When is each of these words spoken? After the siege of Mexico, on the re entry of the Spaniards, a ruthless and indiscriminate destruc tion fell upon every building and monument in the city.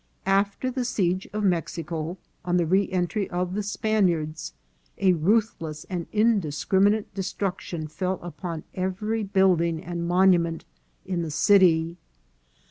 After 0.25 0.71
the 0.71 0.83
siege 0.83 1.29
of 1.31 1.43
Mexico, 1.43 2.17
on 2.43 2.57
the 2.57 2.65
re 2.65 2.89
entry 2.91 3.29
of 3.29 3.53
the 3.53 3.61
Spaniards, 3.61 4.51
a 4.97 5.13
ruthless 5.13 5.83
and 5.91 6.07
indiscriminate 6.11 7.13
destruc 7.13 7.59
tion 7.59 7.87
fell 7.87 8.19
upon 8.23 8.63
every 8.73 9.21
building 9.23 9.79
and 9.83 10.07
monument 10.07 10.65
in 11.05 11.21
the 11.21 11.29
city. 11.29 11.97